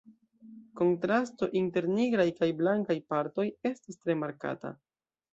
Kontrasto 0.79 1.49
inter 1.59 1.87
nigraj 1.97 2.25
kaj 2.39 2.47
blankaj 2.61 2.95
partoj 3.13 3.45
estas 3.71 3.99
tre 4.07 4.17
markata. 4.23 4.73